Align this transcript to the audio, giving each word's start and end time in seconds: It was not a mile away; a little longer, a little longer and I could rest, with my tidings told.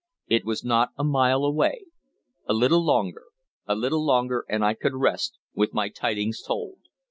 It 0.27 0.45
was 0.45 0.63
not 0.65 0.89
a 0.97 1.03
mile 1.03 1.43
away; 1.45 1.81
a 2.47 2.55
little 2.55 2.83
longer, 2.83 3.25
a 3.67 3.75
little 3.75 4.03
longer 4.03 4.45
and 4.49 4.65
I 4.65 4.73
could 4.73 4.95
rest, 4.95 5.37
with 5.53 5.75
my 5.75 5.89
tidings 5.89 6.41
told. 6.41 6.79